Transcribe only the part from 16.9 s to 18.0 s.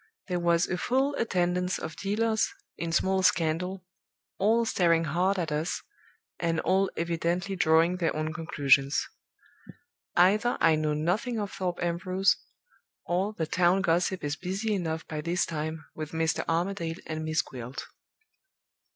and Miss Gwilt.